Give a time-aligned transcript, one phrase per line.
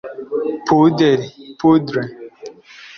[0.65, 1.27] puderi
[1.59, 2.01] (Poudre)